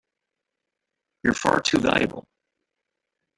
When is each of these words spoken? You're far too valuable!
You're 1.23 1.35
far 1.35 1.61
too 1.61 1.77
valuable! 1.77 2.27